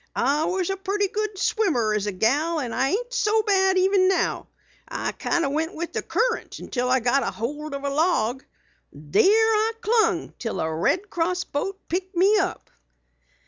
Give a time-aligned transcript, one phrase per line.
[0.15, 4.07] I was a purty good swimmer as a gal and I ain't so bad even
[4.07, 4.47] now.
[4.87, 8.43] I kinda went with the current until I got ahold of a log.
[8.91, 12.71] There I clung until a Red Cross boat picked me up."